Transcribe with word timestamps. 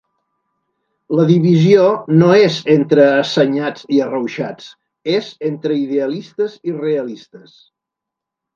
La 1.17 1.25
divisió 1.31 1.83
no 2.21 2.29
és 2.45 2.57
entre 2.77 3.05
assenyats 3.09 3.85
i 3.97 4.01
arrauxats, 4.07 4.73
és 5.21 5.31
entre 5.53 5.79
idealistes 5.85 6.59
i 6.73 6.77
realistes. 6.83 7.57